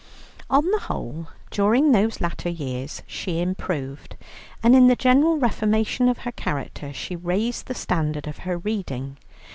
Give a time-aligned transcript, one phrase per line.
[0.49, 4.15] On the whole during those latter years she improved,
[4.63, 9.17] and in the general reformation of her character she raised the standard of her reading.